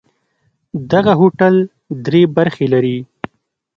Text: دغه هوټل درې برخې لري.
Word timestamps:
دغه 0.91 1.13
هوټل 1.19 1.55
درې 2.05 2.21
برخې 2.35 2.65
لري. 2.73 2.97